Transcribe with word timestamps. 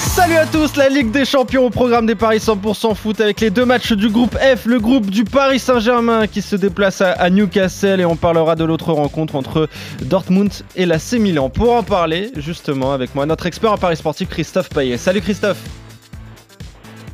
Salut 0.00 0.36
à 0.36 0.46
tous, 0.46 0.76
la 0.76 0.88
Ligue 0.88 1.10
des 1.10 1.26
Champions 1.26 1.66
au 1.66 1.70
programme 1.70 2.06
des 2.06 2.14
Paris 2.14 2.38
100% 2.38 2.94
foot 2.94 3.20
avec 3.20 3.40
les 3.40 3.50
deux 3.50 3.66
matchs 3.66 3.92
du 3.92 4.08
groupe 4.08 4.34
F, 4.34 4.64
le 4.64 4.80
groupe 4.80 5.10
du 5.10 5.24
Paris 5.24 5.58
Saint-Germain 5.58 6.26
qui 6.26 6.40
se 6.40 6.56
déplace 6.56 7.02
à, 7.02 7.28
Newcastle 7.28 8.00
et 8.00 8.06
on 8.06 8.16
parlera 8.16 8.56
de 8.56 8.64
l'autre 8.64 8.92
rencontre 8.92 9.36
entre 9.36 9.68
Dortmund 10.00 10.50
et 10.74 10.86
la 10.86 10.98
C 10.98 11.18
Milan. 11.18 11.50
Pour 11.50 11.74
en 11.74 11.82
parler, 11.82 12.30
justement, 12.36 12.92
avec 12.92 13.14
moi, 13.14 13.26
notre 13.26 13.44
expert 13.44 13.72
en 13.72 13.76
Paris 13.76 13.96
sportif 13.96 14.30
Christophe 14.30 14.70
Payet. 14.70 14.96
Salut 14.96 15.20
Christophe. 15.20 15.58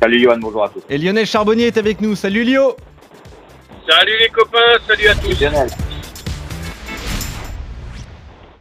Salut 0.01 0.21
Johan, 0.21 0.37
bonjour 0.39 0.63
à 0.63 0.69
tous. 0.69 0.81
Et 0.89 0.97
Lionel 0.97 1.25
Charbonnier 1.25 1.67
est 1.67 1.77
avec 1.77 1.99
nous. 1.99 2.15
Salut 2.15 2.45
Lio. 2.45 2.77
Salut 3.89 4.17
les 4.17 4.29
copains, 4.29 4.57
salut 4.87 5.07
à 5.09 5.15
tous. 5.15 5.41
Lionel. 5.41 5.67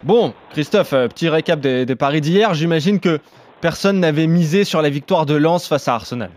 Bon, 0.02 0.34
Christophe, 0.52 0.92
euh, 0.92 1.08
petit 1.08 1.28
récap 1.28 1.58
des, 1.58 1.84
des 1.84 1.96
paris 1.96 2.20
d'hier. 2.20 2.54
J'imagine 2.54 3.00
que 3.00 3.18
personne 3.60 4.00
n'avait 4.00 4.26
misé 4.26 4.64
sur 4.64 4.82
la 4.82 4.90
victoire 4.90 5.26
de 5.26 5.34
Lens 5.34 5.68
face 5.68 5.88
à 5.88 5.94
Arsenal. 5.94 6.30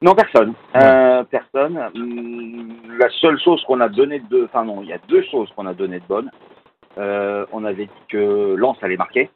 Non, 0.00 0.14
personne. 0.14 0.54
Euh, 0.76 1.24
personne. 1.24 1.76
Hum, 1.94 2.72
La 2.98 3.08
seule 3.20 3.38
chose 3.40 3.62
qu'on 3.64 3.80
a 3.80 3.88
donné 3.88 4.20
de... 4.30 4.44
Enfin 4.44 4.64
non, 4.64 4.82
il 4.82 4.88
y 4.88 4.92
a 4.92 4.98
deux 5.08 5.24
choses 5.30 5.50
qu'on 5.56 5.66
a 5.66 5.74
donné 5.74 5.98
de 5.98 6.04
bonnes. 6.06 6.30
Euh, 6.98 7.44
on 7.52 7.64
avait 7.64 7.86
dit 7.86 8.02
que 8.08 8.54
Lens 8.56 8.76
allait 8.82 8.96
marquer 8.96 9.30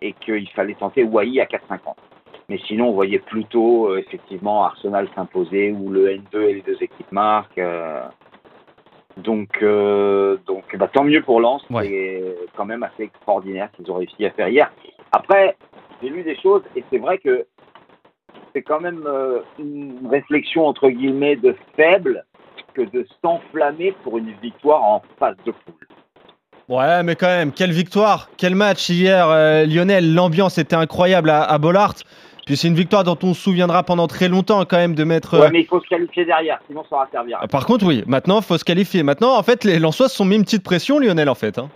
et 0.00 0.12
qu'il 0.14 0.48
fallait 0.50 0.74
tenter 0.74 1.04
Wai 1.04 1.40
à 1.40 1.44
4,50. 1.44 1.78
Mais 2.48 2.58
sinon, 2.66 2.88
on 2.88 2.92
voyait 2.92 3.20
plutôt 3.20 3.88
euh, 3.88 3.98
effectivement 3.98 4.64
Arsenal 4.64 5.08
s'imposer 5.14 5.70
ou 5.70 5.90
le 5.90 6.08
N2 6.16 6.40
et 6.48 6.54
les 6.54 6.62
deux 6.62 6.76
équipes 6.82 7.12
marquent. 7.12 7.60
donc, 9.18 9.64
donc 10.46 10.76
bah, 10.76 10.88
tant 10.92 11.04
mieux 11.04 11.22
pour 11.22 11.40
Lens. 11.40 11.62
Ouais. 11.70 11.86
C'est 11.86 12.36
quand 12.56 12.64
même 12.64 12.82
assez 12.82 13.04
extraordinaire 13.04 13.70
qu'ils 13.72 13.90
ont 13.90 13.96
réussi 13.96 14.26
à 14.26 14.30
faire 14.30 14.48
hier. 14.48 14.72
Après, 15.12 15.56
j'ai 16.02 16.08
lu 16.08 16.22
des 16.22 16.36
choses 16.40 16.62
et 16.76 16.84
c'est 16.90 16.98
vrai 16.98 17.18
que 17.18 17.46
c'est 18.54 18.62
quand 18.62 18.80
même 18.80 19.04
euh, 19.06 19.40
une 19.58 20.06
réflexion 20.10 20.66
entre 20.66 20.88
guillemets 20.90 21.36
de 21.36 21.54
faible 21.76 22.24
que 22.74 22.82
de 22.82 23.06
s'enflammer 23.22 23.94
pour 24.02 24.18
une 24.18 24.32
victoire 24.42 24.82
en 24.82 25.02
phase 25.18 25.36
de 25.46 25.52
poule. 25.52 25.86
Ouais, 26.68 27.02
mais 27.02 27.16
quand 27.16 27.26
même, 27.26 27.52
quelle 27.52 27.72
victoire, 27.72 28.30
quel 28.38 28.54
match 28.54 28.88
hier, 28.88 29.28
euh, 29.28 29.66
Lionel. 29.66 30.14
L'ambiance 30.14 30.58
était 30.58 30.76
incroyable 30.76 31.28
à, 31.30 31.42
à 31.42 31.58
Bollard. 31.58 31.94
Puis 32.46 32.56
c'est 32.56 32.68
une 32.68 32.74
victoire 32.74 33.04
dont 33.04 33.18
on 33.22 33.34
se 33.34 33.42
souviendra 33.42 33.82
pendant 33.84 34.06
très 34.06 34.28
longtemps 34.28 34.64
quand 34.64 34.76
même 34.78 34.94
de 34.94 35.04
mettre. 35.04 35.38
Ouais, 35.38 35.46
euh, 35.46 35.50
mais 35.52 35.60
il 35.60 35.66
faut 35.66 35.80
se 35.80 35.86
qualifier 35.88 36.24
derrière, 36.24 36.58
sinon 36.66 36.82
ça 36.88 36.96
va 36.96 37.08
servir. 37.12 37.38
Ah, 37.40 37.46
Par 37.46 37.66
contre, 37.66 37.86
oui, 37.86 38.02
maintenant, 38.06 38.38
il 38.38 38.44
faut 38.44 38.58
se 38.58 38.64
qualifier. 38.64 39.02
Maintenant, 39.02 39.36
en 39.36 39.42
fait, 39.42 39.64
les 39.64 39.78
Lensois 39.78 40.08
se 40.08 40.16
sont 40.16 40.24
mis 40.24 40.36
une 40.36 40.44
petite 40.44 40.64
pression, 40.64 40.98
Lionel, 40.98 41.28
en 41.28 41.34
fait. 41.34 41.58
hein. 41.58 41.68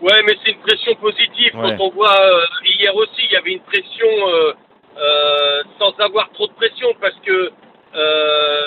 Ouais, 0.00 0.22
mais 0.24 0.36
c'est 0.44 0.52
une 0.52 0.60
pression 0.60 0.94
positive. 0.96 1.54
Ouais. 1.56 1.76
Quand 1.76 1.84
on 1.84 1.90
voit 1.90 2.20
euh, 2.20 2.44
hier 2.64 2.94
aussi, 2.94 3.22
il 3.24 3.32
y 3.32 3.36
avait 3.36 3.52
une 3.52 3.60
pression 3.60 4.08
euh, 4.28 4.52
euh, 4.98 5.62
sans 5.78 5.94
avoir 6.00 6.30
trop 6.32 6.46
de 6.46 6.52
pression 6.52 6.88
parce 7.00 7.16
que 7.20 7.52
euh, 7.94 8.62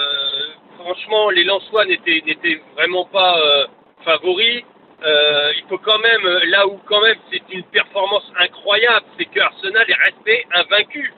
franchement, 0.80 1.30
les 1.30 1.44
Lensois 1.44 1.86
n'étaient 1.86 2.22
n'étaient 2.26 2.62
vraiment 2.76 3.06
pas 3.06 3.38
euh, 3.40 3.68
favoris. 4.04 4.64
Euh, 5.04 5.54
il 5.56 5.64
faut 5.70 5.78
quand 5.78 6.00
même, 6.00 6.28
là 6.48 6.68
où 6.68 6.78
quand 6.86 7.02
même 7.02 7.18
c'est 7.32 7.42
une 7.52 7.64
performance 7.64 8.30
incroyable, 8.38 9.06
c'est 9.18 9.26
que 9.26 9.40
Arsenal 9.40 9.86
est 9.88 9.94
resté 9.94 10.46
invaincu, 10.54 11.14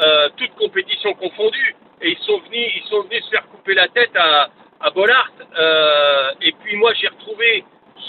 euh, 0.00 0.28
toute 0.38 0.54
compétition 0.54 1.12
confondue, 1.14 1.76
et 2.00 2.12
ils 2.12 2.18
sont 2.24 2.38
venus, 2.38 2.72
ils 2.74 2.88
sont 2.88 3.02
venus 3.02 3.22
se 3.24 3.30
faire 3.30 3.46
couper 3.48 3.74
la 3.74 3.88
tête 3.88 4.16
à, 4.16 4.48
à 4.80 4.90
Bollard. 4.90 5.30
Euh, 5.58 6.30
et 6.40 6.52
puis 6.52 6.76
moi 6.76 6.92
j'ai 6.94 7.08
retrouvé 7.08 7.64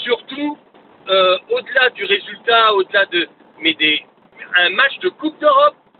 surtout 0.05 0.57
euh, 1.09 1.37
au-delà 1.49 1.89
du 1.89 2.05
résultat, 2.05 2.73
au-delà 2.73 3.05
de 3.07 3.27
mais 3.59 3.73
des 3.73 4.05
un 4.55 4.69
match 4.69 4.99
de 4.99 5.09
Coupe 5.09 5.37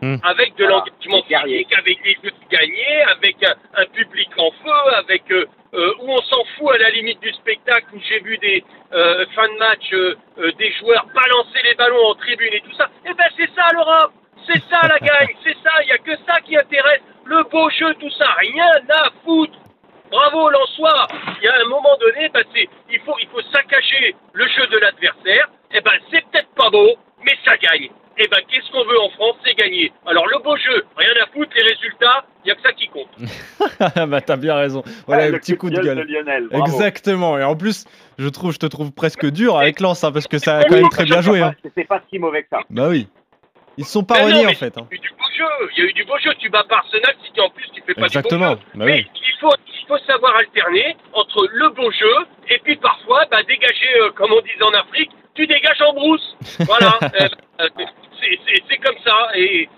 Hmm. 0.04 0.16
avec 0.22 0.54
de 0.56 0.64
Voilà, 0.64 0.84
l'engagement 0.84 1.22
physique, 1.22 1.72
avec 1.78 2.02
des 2.02 2.18
buts 2.22 2.30
gagnés, 2.50 3.02
avec 3.10 3.42
un, 3.42 3.54
un 3.80 3.86
public 3.86 4.28
en 4.36 4.50
feu, 4.50 4.94
avec 4.98 5.22
euh, 5.30 5.46
euh, 5.72 5.94
où 6.00 6.12
on 6.12 6.20
s'en 6.20 6.44
fout 6.44 6.74
à 6.74 6.76
la 6.76 6.90
limite 6.90 7.20
du 7.20 7.32
spectacle 7.32 7.86
où 7.94 8.00
j'ai 8.06 8.20
vu 8.20 8.36
des 8.36 8.62
euh, 8.92 9.24
fins 9.34 9.48
de 9.48 9.58
match 9.58 9.92
euh, 9.94 10.14
euh, 10.40 10.52
des 10.58 10.70
joueurs 10.72 11.06
balancer 11.06 11.62
les 11.64 11.74
ballons 11.74 12.04
en 12.04 12.14
tribune 12.16 12.52
et 12.52 12.60
tout 12.60 12.76
ça. 12.76 12.90
Eh 13.06 13.14
ben 13.14 13.24
c'est 13.34 13.48
ça 13.54 13.66
l'Europe, 13.72 14.12
c'est 14.46 14.62
ça 14.70 14.86
la 14.86 14.98
gagne, 14.98 15.34
c'est 15.42 15.56
ça. 15.64 15.72
Il 15.84 15.88
y 15.88 15.92
a 15.92 15.98
que 15.98 16.16
ça 16.28 16.38
qui 16.42 16.54
intéresse. 16.54 17.00
Le 17.24 17.42
beau 17.44 17.70
jeu, 17.70 17.94
tout 17.94 18.10
ça, 18.10 18.30
rien 18.40 18.72
à 18.90 19.08
foutre. 19.24 19.58
Bravo 20.10 20.50
Lançois. 20.50 21.08
Il 21.40 21.44
y 21.44 21.48
a 21.48 21.62
un 21.62 21.68
moment 21.68 21.96
donné, 21.98 22.28
bah, 22.28 22.40
c'est, 22.54 22.68
il 22.90 23.00
faut, 23.00 23.16
il 23.22 23.28
faut 23.28 23.40
saccager 23.50 24.14
le 24.34 24.46
jeu 24.48 24.66
de 24.66 24.76
l'adversaire. 24.76 25.48
Eh 25.72 25.80
ben, 25.80 25.92
c'est 26.10 26.22
peut-être 26.26 26.54
pas 26.54 26.68
beau, 26.68 26.94
mais 27.24 27.32
ça 27.42 27.56
gagne. 27.56 27.88
Eh 28.16 28.28
ben, 28.28 28.38
qu'est-ce 28.48 28.70
qu'on 28.70 28.84
veut 28.84 29.00
en 29.00 29.10
gagner. 29.64 29.92
Alors 30.06 30.26
le 30.26 30.42
beau 30.42 30.56
jeu, 30.56 30.84
rien 30.96 31.10
à 31.22 31.26
foutre, 31.32 31.50
les 31.56 31.62
résultats, 31.62 32.24
il 32.44 32.48
y 32.48 32.50
a 32.52 32.54
que 32.54 32.62
ça 32.62 32.72
qui 32.72 32.88
compte. 32.88 33.08
bah, 34.08 34.20
t'as 34.20 34.36
bien 34.36 34.54
raison. 34.54 34.82
Voilà, 35.06 35.24
Ah, 35.24 35.26
un 35.26 35.30
le 35.30 35.38
petit 35.38 35.56
coup 35.56 35.70
de 35.70 35.80
gueule. 35.80 36.06
Lionel. 36.08 36.48
Exactement. 36.52 37.38
Et 37.38 37.42
en 37.44 37.56
plus, 37.56 37.84
je 38.18 38.28
trouve, 38.28 38.52
je 38.52 38.58
te 38.58 38.66
trouve 38.66 38.92
presque 38.92 39.26
dur 39.30 39.56
avec 39.58 39.80
Lens, 39.80 40.04
hein, 40.04 40.12
parce 40.12 40.26
que 40.28 40.38
ça 40.38 40.58
a 40.58 40.64
quand 40.64 40.74
même 40.76 40.88
très 40.88 41.04
bien 41.04 41.20
joué. 41.20 41.40
hein. 41.40 41.54
C'était 41.62 41.84
pas 41.84 42.02
si 42.10 42.18
mauvais 42.18 42.42
que 42.42 42.48
ça. 42.50 42.60
Bah 42.70 42.88
oui. 42.88 43.08
Ils 43.76 43.84
sont 43.84 44.04
pas 44.04 44.24
Mais 44.26 44.32
mais 44.32 44.46
en 44.46 44.52
fait. 44.52 44.78
hein. 44.78 44.86
Il 44.92 44.98
y 44.98 45.00
a 45.00 45.02
eu 45.02 45.08
du 45.08 45.10
beau 45.10 45.24
jeu. 45.36 45.68
Il 45.76 45.82
y 45.82 45.86
a 45.86 45.90
eu 45.90 45.92
du 45.94 46.04
beau 46.04 46.16
jeu. 46.22 46.30
Tu 46.38 46.48
bats 46.48 46.64
pas 46.68 46.76
Arsenal 46.76 47.14
si 47.24 47.32
tu, 47.32 47.40
en 47.40 47.50
plus 47.50 47.66
tu 47.74 47.82
fais 47.84 47.94
pas 47.94 48.02
Exactement. 48.06 48.50
du 48.50 48.56
beau 48.56 48.60
jeu. 48.60 48.66
Bah 48.78 48.84
Mais 48.86 48.92
oui. 48.92 49.06
il 49.16 49.40
faut, 49.40 49.54
il 49.66 49.86
faut 49.88 49.98
savoir 50.06 50.36
alterner 50.36 50.96
entre 51.12 51.48
le 51.50 51.68
beau 51.70 51.90
jeu 51.90 52.14
et 52.50 52.58
puis 52.62 52.76
parfois 52.76 53.24
bah, 53.30 53.42
dégager, 53.42 53.88
euh, 54.00 54.10
comme 54.14 54.30
on 54.32 54.40
disait 54.42 54.62
en 54.62 54.72
Afrique, 54.74 55.10
tu 55.34 55.46
dégages 55.48 55.82
en 55.82 55.92
brousse. 55.92 56.36
Voilà. 56.60 56.98
Euh, 57.20 57.28
c'est- 58.68 58.76
comme 58.78 58.98
ça 59.04 59.30
et, 59.34 59.68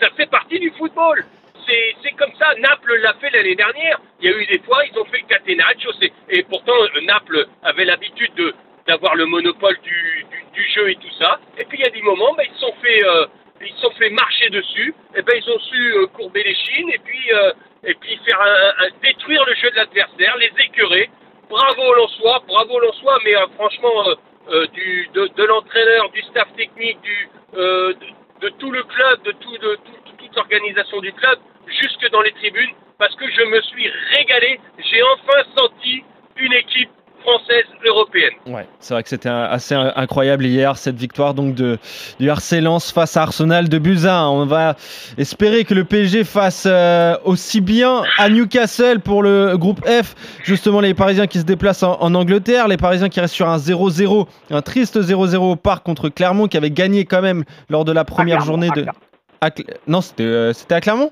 ça 0.00 0.10
fait 0.16 0.30
partie 0.30 0.58
du 0.58 0.70
football. 0.78 1.24
C'est 1.66 2.16
comme 2.16 2.32
ça. 2.38 2.52
Naples 2.58 2.96
l'a 2.96 3.14
fait 3.20 3.30
l'année 3.30 3.54
dernière. 3.54 4.00
Il 4.20 4.30
y 4.30 4.34
a 4.34 4.36
eu 4.36 4.46
des 4.46 4.58
fois, 4.60 4.84
ils 4.84 4.98
ont 4.98 5.04
fait 5.04 5.18
le 5.18 5.26
catenaccio. 5.28 5.90
Et 6.28 6.42
pourtant, 6.44 6.72
euh, 6.72 7.00
Naples 7.02 7.46
avait 7.62 7.84
l'habitude 7.84 8.34
de 8.34 8.54
d'avoir 8.88 9.14
le 9.14 9.26
monopole 9.26 9.78
du, 9.84 10.26
jeu 10.74 10.90
et 10.90 10.96
tout 10.96 11.12
ça. 11.18 11.38
Et 11.58 11.64
puis 11.64 11.78
il 11.78 11.84
y 11.84 11.86
a 11.86 11.90
des 11.90 12.02
moments, 12.02 12.34
ils 12.42 12.52
se 12.54 12.60
sont 12.60 12.74
fait, 12.82 13.04
euh, 13.04 13.26
ils 13.60 13.72
se 13.74 13.82
sont 13.82 13.90
fait 13.92 14.10
marcher 14.10 14.50
dessus. 14.50 14.94
Et 15.14 15.22
ben 15.22 15.34
ils 15.36 15.50
ont 15.50 15.60
su 15.60 15.94
euh, 15.94 16.06
courber 16.08 16.42
les 16.42 16.54
chines 16.54 16.90
et 16.90 16.98
puis 16.98 18.18
faire 18.26 18.40
détruire 19.02 19.44
le 19.46 19.54
jeu 19.54 19.70
de 19.70 19.76
l'adversaire, 19.76 20.36
les 20.38 20.50
écœurer. 20.64 21.08
Bravo 21.48 21.94
Lançois, 21.94 22.42
bravo 22.48 22.80
Lançois, 22.80 23.18
mais 23.24 23.34
franchement 23.56 24.16
euh, 24.50 24.66
du 24.68 25.08
de, 25.14 25.44
l'entraîneur, 25.44 26.10
du 26.10 26.22
staff 26.22 26.48
technique, 26.56 27.00
du 27.02 27.28
euh, 27.56 27.92
de, 28.40 28.48
tout 28.50 28.70
le 28.70 28.82
club, 28.84 29.22
de 29.22 29.32
tout 29.32 29.58
de, 29.58 29.74
tout- 29.76 30.12
de 30.12 30.16
toute 30.18 30.36
l'organisation 30.36 31.00
du 31.00 31.12
club, 31.12 31.38
jusque 31.66 32.10
dans 32.10 32.22
les 32.22 32.32
tribunes, 32.32 32.70
parce 32.98 33.14
que 33.16 33.30
je 33.30 33.42
me 33.42 33.60
suis 33.62 33.88
régalé. 34.16 34.60
J'ai 34.78 35.02
enfin 35.02 35.42
senti 35.56 36.02
une 36.36 36.52
équipe 36.52 36.90
française 37.20 37.66
européenne. 37.90 38.32
Ouais, 38.46 38.66
c'est 38.80 38.94
vrai 38.94 39.02
que 39.02 39.08
c'était 39.08 39.28
assez 39.28 39.74
in- 39.74 39.92
incroyable 39.96 40.46
hier 40.46 40.76
cette 40.76 40.96
victoire 40.96 41.34
donc 41.34 41.54
de 41.54 41.78
du 42.18 42.28
RC 42.30 42.60
Lens 42.60 42.90
face 42.92 43.16
à 43.16 43.22
Arsenal 43.22 43.68
de 43.68 43.78
Buzyn. 43.78 44.26
On 44.28 44.46
va 44.46 44.76
espérer 45.18 45.64
que 45.64 45.74
le 45.74 45.84
PSG 45.84 46.24
fasse 46.24 46.64
euh, 46.66 47.16
aussi 47.24 47.60
bien 47.60 48.02
à 48.18 48.28
Newcastle 48.28 49.00
pour 49.00 49.22
le 49.22 49.56
groupe 49.56 49.84
F. 49.86 50.14
Justement 50.44 50.80
les 50.80 50.94
Parisiens 50.94 51.26
qui 51.26 51.38
se 51.38 51.44
déplacent 51.44 51.82
en, 51.82 51.98
en 52.00 52.14
Angleterre, 52.14 52.68
les 52.68 52.76
Parisiens 52.76 53.08
qui 53.08 53.20
restent 53.20 53.34
sur 53.34 53.48
un 53.48 53.58
0-0, 53.58 54.26
un 54.50 54.62
triste 54.62 54.98
0-0 55.00 55.36
au 55.36 55.56
parc 55.56 55.84
contre 55.84 56.08
Clermont 56.08 56.46
qui 56.48 56.56
avait 56.56 56.70
gagné 56.70 57.04
quand 57.04 57.22
même 57.22 57.44
lors 57.68 57.84
de 57.84 57.92
la 57.92 58.04
première 58.04 58.38
Clermont, 58.38 58.46
journée 58.46 58.68
de. 58.68 58.82
Clermont. 58.82 58.98
à 59.40 59.48
Cl- 59.50 59.66
Non, 59.86 60.00
c'était 60.00 60.22
euh, 60.24 60.52
c'était 60.52 60.74
à 60.74 60.80
Clermont? 60.80 61.10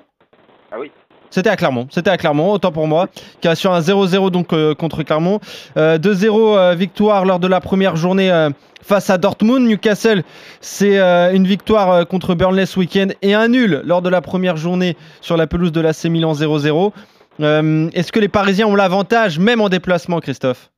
Ah 1.29 1.35
oui. 1.35 1.35
C'était 1.35 1.51
à 1.51 1.57
Clermont, 1.57 1.87
c'était 1.91 2.11
à 2.11 2.17
Clermont, 2.17 2.53
autant 2.53 2.73
pour 2.73 2.87
moi, 2.87 3.07
qui 3.41 3.49
a 3.49 3.55
sur 3.55 3.73
un 3.73 3.81
0-0 3.81 4.31
donc 4.31 4.53
euh, 4.53 4.75
contre 4.75 5.03
Clermont. 5.03 5.41
Euh, 5.77 5.99
2-0 5.99 6.57
euh, 6.57 6.75
victoire 6.75 7.25
lors 7.25 7.39
de 7.39 7.49
la 7.49 7.61
première 7.61 7.97
journée 7.97 8.31
euh, 8.31 8.51
face 8.83 9.11
à 9.11 9.19
Dortmund. 9.19 9.67
Newcastle, 9.67 10.23
c'est 10.61 10.99
euh, 10.99 11.33
une 11.33 11.47
victoire 11.47 11.91
euh, 11.91 12.05
contre 12.05 12.35
Burnley 12.35 12.67
ce 12.67 12.79
week-end 12.79 13.09
et 13.23 13.35
un 13.35 13.49
nul 13.49 13.83
lors 13.85 14.03
de 14.03 14.09
la 14.09 14.21
première 14.21 14.57
journée 14.57 14.97
sur 15.21 15.37
la 15.37 15.47
pelouse 15.47 15.73
de 15.73 15.81
l'AC 15.81 16.05
Milan 16.07 16.33
0-0. 16.33 16.93
Euh, 17.41 17.89
Est-ce 17.93 18.11
que 18.11 18.21
les 18.21 18.29
Parisiens 18.29 18.67
ont 18.67 18.75
l'avantage, 18.75 19.39
même 19.39 19.61
en 19.61 19.69
déplacement, 19.69 20.19
Christophe? 20.21 20.71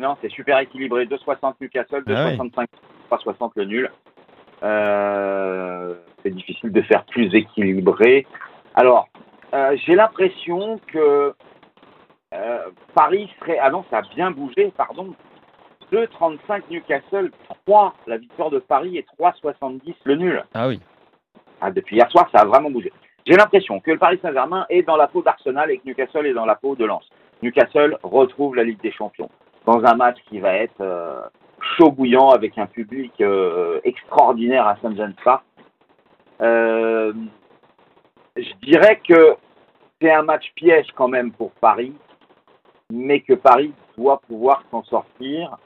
Non, 0.00 0.16
c'est 0.20 0.30
super 0.30 0.58
équilibré. 0.58 1.06
2,60 1.06 1.54
Newcastle, 1.60 2.02
Ah 2.08 2.26
ouais. 2.26 2.36
2,65 2.36 2.66
3,60 3.10 3.50
le 3.56 3.64
nul. 3.64 3.90
Euh, 4.62 5.94
c'est 6.22 6.34
difficile 6.34 6.72
de 6.72 6.82
faire 6.82 7.04
plus 7.04 7.34
équilibré. 7.34 8.26
Alors, 8.74 9.08
euh, 9.54 9.76
j'ai 9.84 9.94
l'impression 9.94 10.80
que 10.86 11.34
euh, 12.34 12.58
Paris 12.94 13.30
serait. 13.40 13.58
Ah 13.60 13.70
non, 13.70 13.84
ça 13.90 13.98
a 13.98 14.02
bien 14.14 14.30
bougé, 14.30 14.72
pardon. 14.76 15.14
2,35 15.92 16.62
Newcastle, 16.70 17.30
3 17.66 17.94
la 18.06 18.18
victoire 18.18 18.50
de 18.50 18.58
Paris 18.58 18.98
et 18.98 19.06
3,70 19.18 19.94
le 20.04 20.14
nul. 20.16 20.44
Ah 20.52 20.68
oui. 20.68 20.80
Ah, 21.60 21.70
depuis 21.70 21.96
hier 21.96 22.10
soir, 22.10 22.28
ça 22.30 22.42
a 22.42 22.44
vraiment 22.44 22.70
bougé. 22.70 22.92
J'ai 23.26 23.34
l'impression 23.34 23.80
que 23.80 23.90
le 23.90 23.98
Paris 23.98 24.18
Saint-Germain 24.22 24.66
est 24.68 24.82
dans 24.82 24.96
la 24.96 25.06
peau 25.06 25.22
d'Arsenal 25.22 25.70
et 25.70 25.78
que 25.78 25.86
Newcastle 25.86 26.26
est 26.26 26.34
dans 26.34 26.46
la 26.46 26.54
peau 26.54 26.76
de 26.76 26.84
Lens. 26.84 27.08
Newcastle 27.42 27.96
retrouve 28.02 28.56
la 28.56 28.64
Ligue 28.64 28.80
des 28.80 28.92
Champions 28.92 29.30
dans 29.66 29.84
un 29.84 29.94
match 29.94 30.16
qui 30.28 30.40
va 30.40 30.54
être 30.54 30.80
euh, 30.80 31.20
chaud 31.76 31.90
bouillant 31.90 32.30
avec 32.30 32.56
un 32.58 32.66
public 32.66 33.12
euh, 33.20 33.80
extraordinaire 33.84 34.66
à 34.66 34.76
St. 34.76 34.96
James 34.96 35.14
Park. 35.22 35.44
Euh, 36.40 37.12
je 38.38 38.66
dirais 38.66 39.00
que 39.06 39.36
c'est 40.00 40.12
un 40.12 40.22
match 40.22 40.52
piège 40.54 40.86
quand 40.94 41.08
même 41.08 41.32
pour 41.32 41.52
Paris, 41.52 41.94
mais 42.92 43.20
que 43.20 43.34
Paris 43.34 43.72
doit 43.96 44.20
pouvoir 44.26 44.62
s'en 44.70 44.82
sortir 44.84 45.56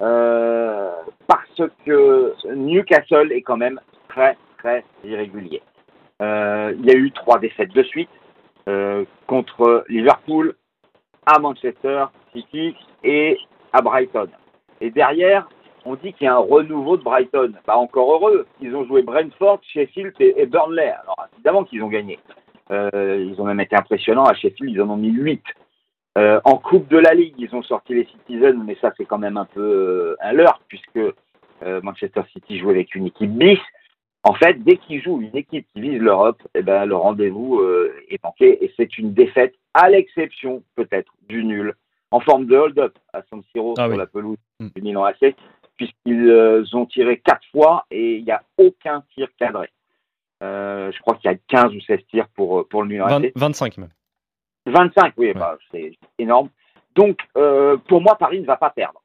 euh, 0.00 0.92
parce 1.26 1.62
que 1.84 2.34
Newcastle 2.54 3.32
est 3.32 3.42
quand 3.42 3.56
même 3.56 3.80
très 4.08 4.36
très 4.58 4.84
irrégulier. 5.04 5.62
Euh, 6.22 6.74
il 6.78 6.86
y 6.86 6.90
a 6.90 6.94
eu 6.94 7.10
trois 7.12 7.38
défaites 7.38 7.72
de 7.72 7.82
suite 7.82 8.10
euh, 8.68 9.04
contre 9.26 9.84
Liverpool, 9.88 10.54
à 11.26 11.38
Manchester 11.38 12.06
City 12.32 12.76
et 13.04 13.38
à 13.72 13.82
Brighton. 13.82 14.28
Et 14.80 14.90
derrière, 14.90 15.48
on 15.84 15.94
dit 15.94 16.12
qu'il 16.12 16.24
y 16.26 16.28
a 16.28 16.34
un 16.34 16.38
renouveau 16.38 16.96
de 16.96 17.02
Brighton. 17.02 17.52
Pas 17.64 17.76
encore 17.76 18.12
heureux. 18.12 18.46
Ils 18.60 18.74
ont 18.74 18.84
joué 18.86 19.02
Brentford, 19.02 19.60
Sheffield 19.62 20.14
et, 20.20 20.46
Burnley. 20.46 20.90
Alors 20.90 21.26
évidemment 21.34 21.64
qu'ils 21.64 21.82
ont 21.82 21.88
gagné. 21.88 22.18
Euh, 22.70 23.26
ils 23.28 23.40
ont 23.40 23.44
même 23.44 23.60
été 23.60 23.76
impressionnants. 23.76 24.24
À 24.24 24.34
Sheffield, 24.34 24.70
ils 24.72 24.82
en 24.82 24.90
ont 24.90 24.96
mis 24.96 25.10
8. 25.10 25.42
Euh, 26.18 26.40
en 26.44 26.56
Coupe 26.58 26.88
de 26.88 26.98
la 26.98 27.14
Ligue, 27.14 27.34
ils 27.38 27.54
ont 27.54 27.62
sorti 27.62 27.94
les 27.94 28.04
Citizens, 28.06 28.62
mais 28.64 28.76
ça 28.80 28.92
c'est 28.96 29.04
quand 29.04 29.18
même 29.18 29.36
un 29.36 29.44
peu 29.44 29.60
euh, 29.60 30.16
un 30.20 30.32
leurre 30.32 30.60
puisque 30.68 31.00
Manchester 31.82 32.22
City 32.32 32.58
joue 32.58 32.70
avec 32.70 32.94
une 32.94 33.06
équipe 33.06 33.30
bis. 33.32 33.58
En 34.24 34.32
fait, 34.32 34.54
dès 34.64 34.78
qu'ils 34.78 35.02
jouent 35.02 35.20
une 35.20 35.36
équipe 35.36 35.66
qui 35.74 35.80
vise 35.82 36.00
l'Europe, 36.00 36.40
eh 36.54 36.62
ben, 36.62 36.86
le 36.86 36.96
rendez-vous 36.96 37.60
est 38.08 38.22
manqué 38.24 38.64
et 38.64 38.72
c'est 38.78 38.96
une 38.96 39.12
défaite 39.12 39.54
à 39.74 39.90
l'exception 39.90 40.62
peut-être 40.74 41.12
du 41.28 41.44
nul 41.44 41.74
en 42.12 42.20
forme 42.20 42.46
de 42.46 42.56
hold-up 42.56 42.98
à 43.12 43.20
San 43.28 43.42
Siro 43.52 43.74
Ah 43.76 43.82
sur 43.84 43.90
oui. 43.92 43.98
la 43.98 44.06
pelouse 44.06 44.38
Mm. 44.60 44.68
du 44.76 44.82
Milan 44.82 45.04
AC 45.04 45.34
puisqu'ils 45.80 46.28
euh, 46.28 46.62
ont 46.74 46.84
tiré 46.84 47.20
quatre 47.20 47.46
fois 47.52 47.86
et 47.90 48.16
il 48.16 48.24
n'y 48.24 48.30
a 48.30 48.42
aucun 48.58 49.02
tir 49.14 49.28
cadré. 49.38 49.70
Euh, 50.42 50.92
je 50.92 51.00
crois 51.00 51.14
qu'il 51.14 51.30
y 51.30 51.34
a 51.34 51.38
15 51.48 51.74
ou 51.74 51.80
16 51.80 52.00
tirs 52.10 52.28
pour, 52.34 52.60
euh, 52.60 52.68
pour 52.68 52.82
le 52.82 52.88
Milan 52.88 53.06
AC. 53.06 53.32
20 53.34 53.46
25 53.46 53.78
même. 53.78 53.88
25, 54.66 55.14
oui, 55.16 55.32
bah, 55.32 55.56
c'est 55.70 55.92
énorme. 56.18 56.50
Donc, 56.94 57.18
euh, 57.38 57.78
pour 57.78 58.02
moi, 58.02 58.16
Paris 58.16 58.40
ne 58.40 58.46
va 58.46 58.58
pas 58.58 58.68
perdre. 58.68 59.00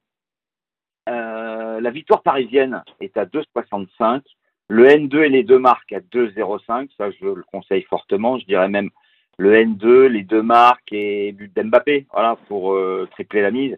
Euh, 1.08 1.80
la 1.80 1.92
victoire 1.92 2.22
parisienne 2.22 2.84
est 3.00 3.16
à 3.16 3.26
2,65. 3.26 4.24
Le 4.68 4.86
N2 4.86 5.24
et 5.24 5.30
les 5.30 5.44
deux 5.44 5.60
marques 5.60 5.94
à 5.94 6.02
2,05. 6.02 6.90
Ça, 6.98 7.10
je 7.10 7.26
le 7.26 7.44
conseille 7.54 7.84
fortement. 7.84 8.38
Je 8.38 8.46
dirais 8.46 8.68
même 8.68 8.90
le 9.38 9.54
N2, 9.54 10.08
les 10.08 10.24
deux 10.24 10.42
marques 10.42 10.92
et 10.92 11.32
but 11.32 11.56
d'Mbappé. 11.56 12.06
Voilà, 12.12 12.36
pour 12.50 12.78
tripler 13.12 13.42
la 13.42 13.52
mise. 13.52 13.78